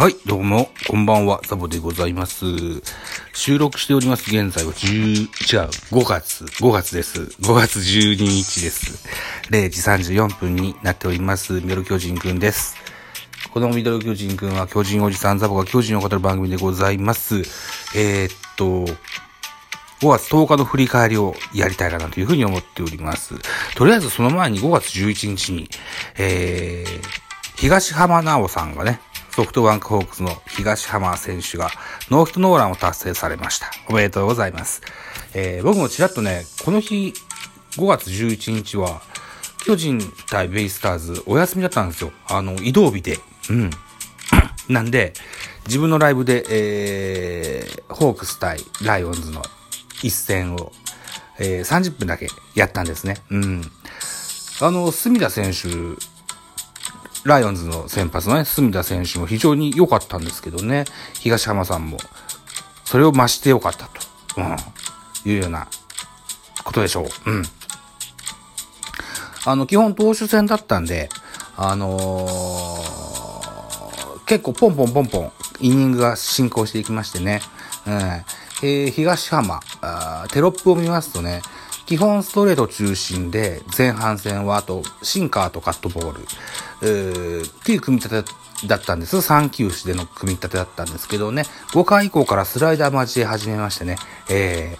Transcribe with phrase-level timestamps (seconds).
[0.00, 2.46] はい、どうも、こんばんは、ザボでございます。
[3.34, 7.20] 収録しております、現在は10、違う、5月、5月です。
[7.20, 9.06] 5月12日です。
[9.50, 9.82] 0時
[10.14, 12.76] 34分になっております、ミドル巨人くんです。
[13.52, 17.40] このミドル巨人くんは巨人おじさんザボが巨人を語る番組でございます。
[17.94, 18.86] えー、っと、
[20.00, 23.34] 5月10日の振り返りをやりたいかなというふうに思っております。
[23.74, 25.68] とりあえずその前に5月11日に、
[26.16, 27.06] えー、
[27.56, 31.70] 東浜直さんがね、ソフトバンクホークスの東浜選手が
[32.10, 33.70] ノーヒットノーランを達成されました。
[33.88, 34.82] おめでとうございます。
[35.34, 37.14] えー、僕もちらっとね、この日、
[37.76, 39.02] 5月11日は、
[39.64, 42.12] 巨人対ベイスターズお休みだったんですよ。
[42.26, 43.18] あの、移動日で。
[43.50, 43.70] うん。
[44.68, 45.12] なんで、
[45.66, 49.42] 自分のライブで、えー、ホークス対ライオンズの
[50.02, 50.72] 一戦を、
[51.38, 53.18] えー、30分だけやったんですね。
[53.30, 53.70] うん。
[54.60, 55.68] あの、隅田選手、
[57.24, 60.84] ライオンズの先発のね、隅田選手も非常に良かったんですけどね、
[61.18, 61.98] 東浜さんも、
[62.84, 63.92] それを増して良かったと、
[64.38, 65.68] うん、いうような
[66.64, 67.30] ことでしょう。
[67.30, 67.42] うん。
[69.44, 71.08] あの、基本投手戦だったんで、
[71.56, 73.10] あのー
[74.26, 77.40] 結構ポンポンポンポン、イニングが進行していきましてね、
[77.84, 77.94] うん。
[78.62, 81.42] えー東浜あテロップを見ますとね、
[81.86, 86.20] 基本ストレート中心で、前半戦はあと、シンカーとカットボール、
[86.82, 89.16] えーっていう組み立てだったんです。
[89.16, 93.96] 3球種での組み立てだったんですけどね、5回以降からスライダー交え始めましてね、
[94.28, 94.76] え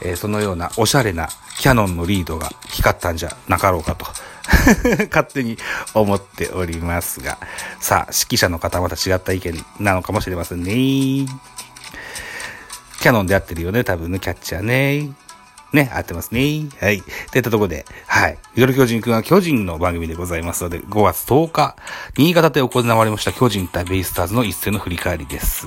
[0.00, 4.06] ーえーそのようなおしゃれなキャノンのリードが光ったんじゃなかろうかと。
[5.08, 5.56] 勝手に
[5.94, 7.38] 思っておりますが。
[7.80, 10.72] さあ、指揮者の方はまた違った意見なのかもしれませんね。
[13.00, 15.12] キャノンで合ってるよね、多分ね、キャッチャーね。
[15.72, 16.68] ね、合ってますね。
[16.80, 17.02] はい。
[17.30, 18.38] といったところで、はい。
[18.54, 21.76] ミドル巨人くんは巨人の番組でございますので、5月10日、
[22.16, 25.66] 新潟で行われました巨人対ベイスターズの一戦の振り返りです。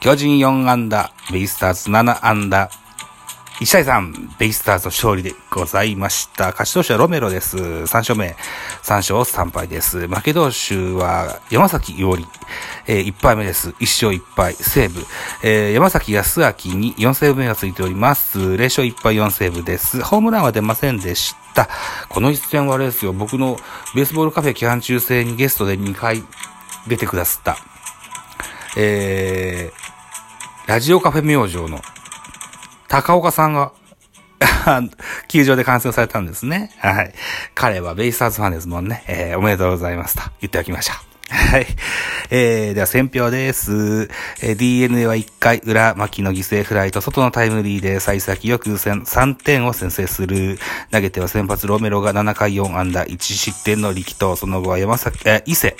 [0.00, 2.70] 巨人4安打、ベイスターズ7安打、
[3.60, 6.46] 1対3、ベイスターズ勝利でございました。
[6.46, 7.56] 勝ち投手はロメロです。
[7.56, 8.34] 3勝目、
[8.82, 10.08] 3勝3敗です。
[10.08, 12.26] 負け投手は山崎伊織、
[12.88, 13.70] えー1敗目です。
[13.70, 15.06] 1勝1敗、セーブ。
[15.44, 18.40] えー山崎康明に4セーブ目がついております。
[18.40, 20.02] 0勝1敗4セーブです。
[20.02, 21.68] ホームランは出ませんでした。
[22.08, 23.56] この一戦はあれですよ、僕の
[23.94, 26.24] ベースボールカフェ期間中制にゲストで2回
[26.88, 27.56] 出てくださった、
[28.76, 31.80] えー、ラジオカフェ明星の
[32.88, 33.72] 高岡さんが、
[35.28, 36.70] 球場で観戦されたんですね。
[36.78, 37.14] はい。
[37.54, 39.04] 彼はベイスターズファンですもんね。
[39.06, 41.13] えー、おめでとうございますと言っておきましょう。
[41.30, 41.66] はい。
[42.30, 44.08] えー、では選票です。
[44.42, 50.58] えー、DNA は1回裏、牧の犠牲フライと外のタイムリーで幸先よく先3点を先制する。
[50.90, 54.36] 投げては先発ロメロが7回4安打1失点の力投。
[54.36, 55.76] その後は山崎、えー、伊勢。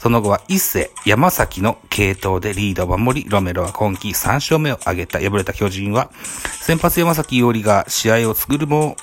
[0.00, 5.18] その後は伊勢、山崎の系統でリードを守り、ロメロは今季3勝目を挙げた。
[5.18, 6.10] 敗れた巨人は、
[6.60, 8.96] 先発山崎伊織が試合を作るも、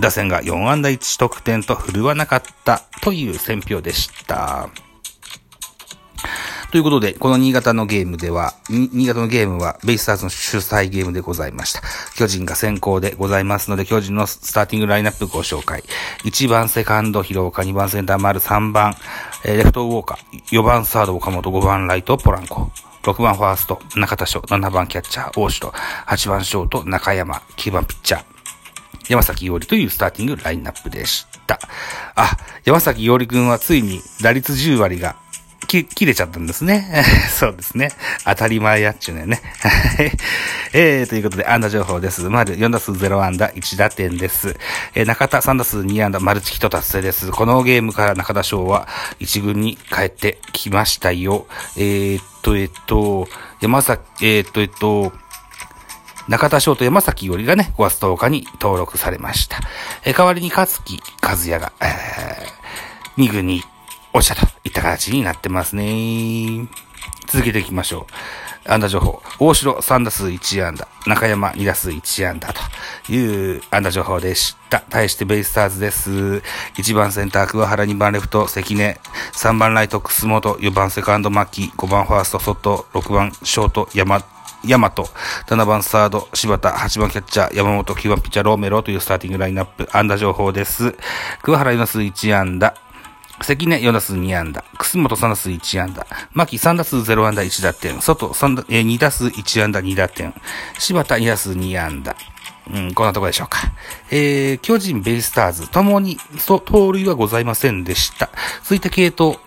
[0.00, 4.70] 打線が4安打1得点と振るわなかったという選票でした。
[6.76, 11.80] ということで、この新潟のゲームでは、新潟のゲームはベイスターズの主催ゲームでございました。
[12.18, 15.84] 巨人が先行でございますので、巨人のスターティングラインナップご紹介。
[16.26, 18.94] 1番セカンド広岡、2番センター丸、3番、
[19.42, 22.70] えーレフトウォーカー、4番サード岡本、5番ライトポランコ。
[23.04, 28.24] 6番ファースト、中田翔、7番キャッチャー、大城、8番ショート、中山、9番ピッチャー、
[29.08, 31.58] 山崎伊織というスターティングラインナップでした。
[32.16, 35.16] あ、山崎伊織くんはついに打率10割が
[35.66, 37.04] き、切れちゃったんですね。
[37.30, 37.92] そうですね。
[38.24, 39.40] 当たり前やっちゅうね。
[39.60, 40.12] は い
[40.72, 42.22] えー、ということで、安打情報です。
[42.22, 44.56] まず、4打数0安打、1打点です。
[44.94, 47.30] えー中田3打数2安打、マルチヒット達成です。
[47.30, 48.88] このゲームから中田翔は
[49.20, 51.46] 1軍に帰ってきましたよ。
[51.76, 53.28] えー、っと、えっと、
[53.60, 55.12] 山崎、えー、っと、えっと、
[56.28, 59.60] 中田翔と山崎伊織がね、5月10日に登録されました。
[60.04, 63.62] えー代わりに勝木和也が、えー、2軍に
[64.16, 66.66] 落ちたといった形になってますね。
[67.26, 68.06] 続けていきましょ
[68.66, 68.72] う。
[68.72, 69.22] 安打情報。
[69.38, 70.88] 大城3打数1安打。
[71.06, 74.80] 中山2打数1安打という安打情報でした。
[74.80, 76.42] 対してベイスターズです。
[76.78, 78.98] 1番センター桑原、2番レフト関根、
[79.34, 84.24] 3番ライト楠本、4番セカンド牧、5番ファースト外、6番ショート山
[84.64, 85.04] ヤマト、
[85.46, 90.96] 7番サード、柴田、8番キャッチャー、山本、9番ピッチャー、ローメロというスターティングラインナップ、安打情報です。
[91.42, 92.74] 桑原4打数1安打、
[93.40, 100.34] 関根4打数2安打、楠本3打数1安打、牧3打数0安打1打点、外3打、えー2打数1安打2打点、
[100.78, 102.16] 柴田2打数2安打。
[102.72, 103.58] うん、こんなとこでしょうか。
[104.10, 108.28] えー、巨人、ベイスターズ、ともに、そ盗塁はございませんでした。
[108.62, 109.38] 続いて系統、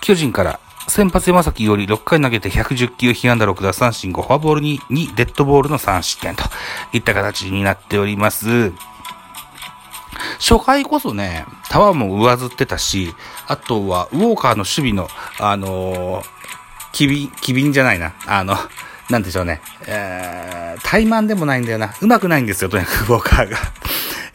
[0.00, 6.44] 巨人から、先発山崎より6回投げて110球、被安打6打三振5、フォアボールに2、デッドボールの3失点と
[6.92, 8.72] いった形になっております。
[10.38, 13.14] 初回こそね、タワーも上ずってたし、
[13.46, 15.08] あとは、ウォーカーの守備の、
[15.38, 16.24] あのー、
[16.92, 18.14] 機敏、機敏じゃないな。
[18.26, 18.56] あの、
[19.10, 19.60] なんでしょうね。
[19.86, 21.94] えー、怠慢でもないんだよな。
[22.00, 23.58] うまくないんですよ、とにかくウォーカーが。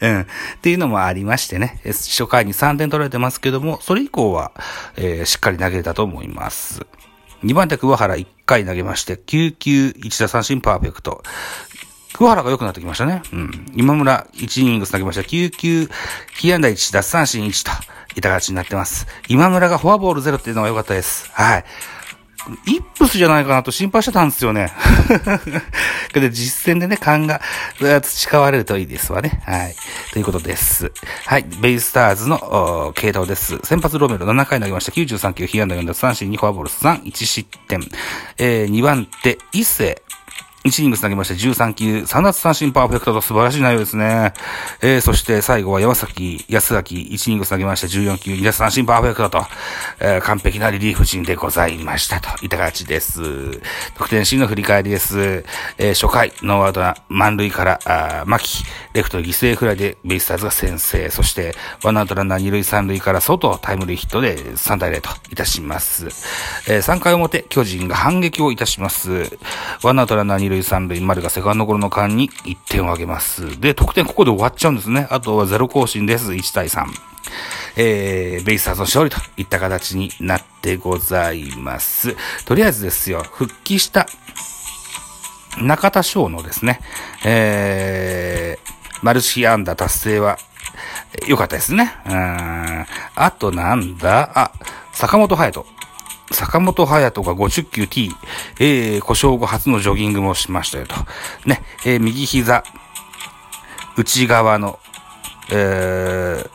[0.00, 0.20] うん。
[0.20, 0.26] っ
[0.60, 1.80] ていうのもありましてね。
[1.84, 4.52] 初回に3点取られてますけども、それ以降は、
[4.96, 6.86] えーしっかり投げれたと思います。
[7.44, 11.22] 2番手、桑原1回投げまして、9球1打三振パーフェクト。
[12.16, 13.20] 桑原が良くなってきましたね。
[13.30, 13.72] うん。
[13.74, 15.20] 今村1イニングス投げました。
[15.20, 15.90] 9球、
[16.38, 17.72] 被安打1、奪三振1と、
[18.16, 19.06] いた形になってます。
[19.28, 21.30] 今村がフォアボール0っていうのが良かったです。
[21.34, 21.64] はい。
[22.66, 24.70] イップスじゃないかなと心配してたんですよね。
[26.08, 27.40] これで実戦でね、勘が
[28.00, 29.42] 培われるといいですわね。
[29.44, 29.74] はい。
[30.12, 30.92] ということです。
[31.26, 31.44] はい。
[31.60, 33.58] ベイスターズのー系統です。
[33.64, 34.92] 先発ロメロ7回投げました。
[34.92, 37.80] 93球、被安打4奪三振2フォアボール3、1失点。
[38.38, 40.02] えー、2番手、一世。
[40.66, 44.34] 1イニングス投げまして13球、3奪三振パーフェクトと素晴らしい内容ですね。
[44.82, 49.46] えー、そして最後は山崎康明、1イニングス投げまして14球、2奪三振パーフェクトと、
[50.00, 53.60] えー完璧なリリーフ陣でございましたといった形です。
[53.96, 55.44] 得点シーンの振り返りです。
[55.78, 61.10] えー初回、ノーアウトな満塁から、あー牧、レフト犠牲フライでベイスターズが先制。
[61.10, 61.54] そして、
[61.84, 66.06] ワンアウトランナー2塁3塁から外、タイムリーヒットで3対0といたします。
[66.68, 69.38] えー3回表、巨人が反撃をいたします。
[69.82, 73.60] ワンアウトランナー2塁3塁、丸がセカンドゴロの間に1点を挙げます。
[73.60, 75.06] で、得点ここで終わっちゃうんですね。
[75.10, 76.32] あとはゼロ行進です。
[76.32, 76.86] 1対3。
[77.76, 82.16] えー、ベイスターズの勝利といった形になってございます。
[82.44, 84.06] とりあえずですよ、復帰した
[85.60, 86.80] 中田翔のですね、
[87.24, 90.38] えー、マルチ安打達成は
[91.26, 91.94] 良かったですね。
[92.06, 92.86] うん。
[93.14, 94.30] あとなんだ？
[94.34, 94.52] あ、
[94.92, 95.75] 坂本隼人。
[96.32, 98.10] 坂本隼人が50球 T、
[98.58, 100.94] えー、故障後初のジョギングもしましたよと。
[101.44, 102.64] ね、えー、右膝、
[103.96, 104.78] 内側の、
[105.50, 106.50] えー、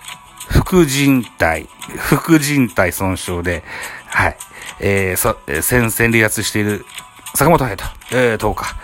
[0.50, 3.64] 副人体、副人体損傷で、
[4.08, 4.38] はい、
[4.80, 6.86] えー、そ、えー戦線離脱している
[7.34, 8.76] 坂本隼人、えー、10日、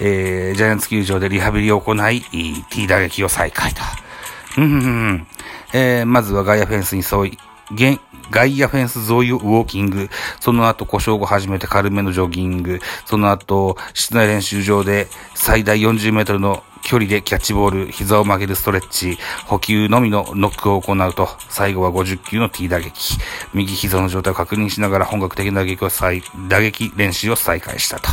[0.00, 2.22] えー、ジャイアンツ球場でリハビリを行い、
[2.70, 3.80] T 打撃を再開と。
[4.58, 4.78] うんうんう
[5.12, 5.26] ん
[5.72, 7.38] えー、まずは外野フェンスに沿い、
[7.72, 8.00] 現
[8.32, 10.08] 外野フェンス沿いをウォーキング、
[10.40, 23.18] その後故障後初めて軽めのジョギング、その後室内練習場で最大40メートルの距離でキャッチボール、膝を曲げるストレッチ、補給のみのノックを行うと、最後は50球の T 打撃、
[23.54, 28.08] 右膝の状態を確認しながら本格的な打撃を再、打撃練習を再開したと。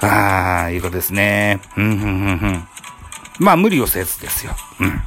[0.00, 1.60] あー、いうことですね。
[1.76, 2.06] うん、うん、うん、う
[2.52, 2.68] ん。
[3.38, 4.54] まあ無理をせずですよ。
[4.80, 5.00] うん。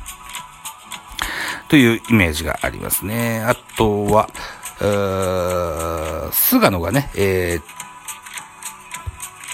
[1.74, 3.44] というイメージがありますね。
[3.48, 4.30] あとは、
[6.32, 7.58] 菅野がね、え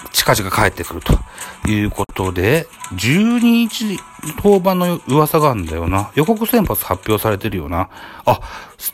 [0.04, 1.18] ー、近々帰ってくると
[1.66, 3.98] いうことで、12日
[4.36, 6.10] 登板の噂があるんだよな。
[6.14, 7.88] 予告先発発表されてるよな。
[8.24, 8.40] あ、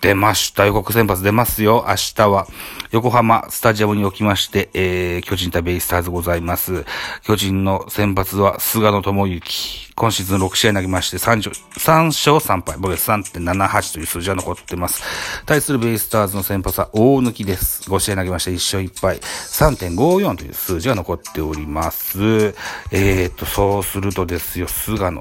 [0.00, 0.66] 出ました。
[0.66, 1.86] 予告先発出ますよ。
[1.88, 2.46] 明日は、
[2.90, 6.84] 横浜スタジアムにおきまして、えー、巨人対ベイスターズございます。
[7.22, 9.86] 巨人の先発は菅野智之。
[9.96, 12.78] 今シーズン6試合投げまして3勝、3勝3敗。
[12.78, 15.02] 僕3.78という数字は残ってます。
[15.46, 17.90] 対するベイスターズの先発は大抜きです。
[17.90, 19.18] 5試合投げまして1勝1敗。
[19.18, 22.54] 3.54という数字が残っております。
[22.90, 25.15] えーと、そうするとですよ、菅野。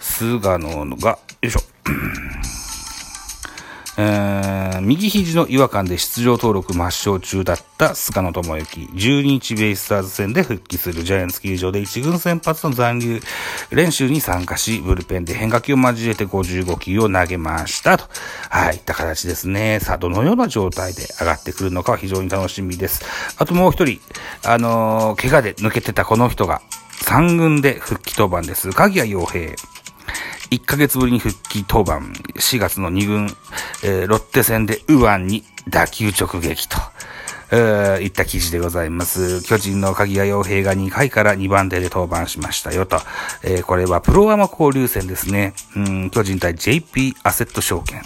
[0.00, 1.60] 菅野が、よいしょ。
[3.96, 8.80] えー右肘の違和感で出場登録抹消中だった菅野智之。
[8.80, 13.20] 12日ベイスターズ戦で復帰するジャイアンツ球場で一軍先発の残留
[13.70, 17.98] 練習に参加し、ブルペンで変化球を交えて55球を投げました。
[17.98, 18.04] と、
[18.48, 19.80] はい、いった形ですね。
[19.80, 23.04] さあ、どのような状態で上がってくるのかは非常に楽しみです。
[23.36, 24.00] あともう一人、
[24.44, 26.62] あのー怪我で抜けてたこの人が、
[27.04, 28.70] 3軍で復帰登板です。
[28.70, 29.54] 鍵谷洋平。
[30.50, 32.00] 1ヶ月ぶりに復帰登板、
[32.38, 33.36] 4月の2軍、
[33.84, 36.76] えーロッテ戦で右腕に打球直撃と。
[37.52, 39.42] えー、いった記事でございます。
[39.42, 42.98] 巨人の鍵谷洋平が2回から2番手で登板しましたよと。
[43.42, 45.54] えー、これはプロアマ交流戦ですね。
[45.74, 48.02] うん、巨人対 JP アセット証券。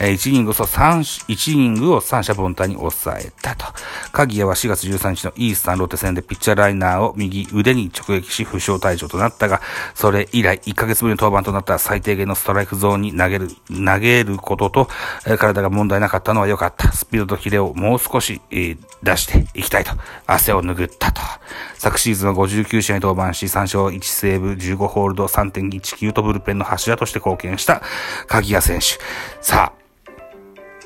[0.00, 3.66] えー、1イニングを3、1イニングを三者凡退に抑えたと。
[4.12, 9.60] 鍵谷は4月13日のイースタンロッテ戦でピッチャーライナーを右腕に直撃し負傷退場となったが、
[9.94, 14.88] それ以来1ヶ月ぶりの登板となった最低限のストライクゾーンに投げる、投げることと、
[15.26, 16.90] えー体が問題なかったのは良かった。
[16.92, 19.92] スピードとキレをもう少し、えー出していきたいと。
[20.26, 21.20] 汗を拭ったと。
[21.78, 27.82] 昨シーズンは59試合に登板し、3勝1セーブ、15ホールド、3.19とブルペンの柱として貢献した
[28.26, 28.98] 鍵谷選手。
[29.42, 29.73] さあ、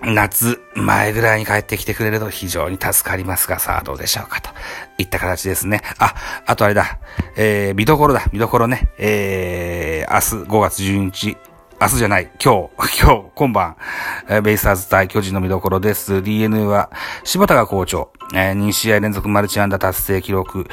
[0.04, 4.50] 夏前ぐらいに帰ってきてくれると非常に助かりますが、さあどうでしょうかと。
[4.98, 5.80] いった形ですね。
[5.98, 6.14] あ、
[6.46, 6.98] あとあれだ、
[7.36, 11.36] えー、見どころだ、見どころね、えー、明日5月12日、
[11.80, 13.76] 明日じゃない、今日、 今日、今晩、
[14.42, 16.22] ベイスターズ対巨人の見どころです。
[16.22, 16.90] DNA は、
[17.22, 20.66] 柴田が好調、えー2試合連続マルチ安打達成記録、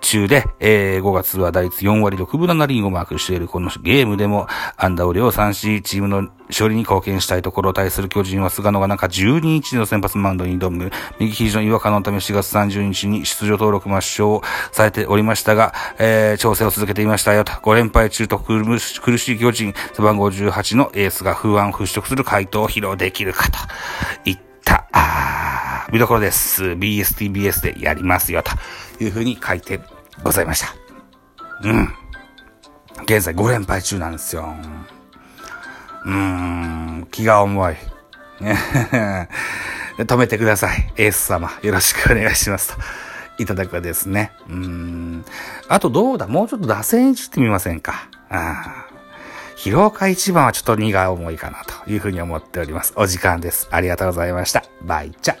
[0.00, 14.40] 中で、えー5月は打率4割6分7厘をマークしているこのゲームでも、安打を量産し、チームの勝利に貢献したいところを対する巨人は菅野が中12日の先発マウンドに挑む、右肘の違和感のため4月30日に出場登録抹消
[14.72, 23.58] されておりましたが、えー調整を続けていましたよと、5連敗中と苦しい巨人、背番号18のエースが不安を払拭する回答を披露できるかと。
[24.24, 24.45] いった、
[24.92, 26.64] あ見どころです。
[26.64, 28.52] BSTBS でやりますよと
[29.04, 29.80] いうふうに書いて
[30.22, 30.74] ございました。
[31.62, 31.94] うん。
[33.04, 34.54] 現在5連敗中なんですよ。
[36.04, 37.76] うーん、気が重い。
[39.98, 40.92] 止めてください。
[40.96, 41.50] エース様。
[41.62, 42.82] よろしくお願いしますと。
[43.38, 44.32] いただくわですね。
[44.48, 45.24] うん。
[45.68, 46.26] あとどうだ？
[46.26, 48.08] もうちょっと打線いじってみませんか？
[48.28, 48.85] あ
[49.56, 52.92] 広岡一番はちょっと荷が重いかなというふうに思っております。
[52.96, 53.68] お時間です。
[53.70, 54.62] ありがとうございました。
[54.82, 55.36] バイチャ。